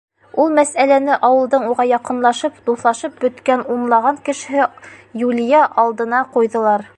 [0.43, 4.67] Ул мәсьәләне ауылдың уға яҡынлашып, дуҫлашып бөткән унлаған кешеһе
[5.27, 6.89] Юлия алдына ҡуйҙылар.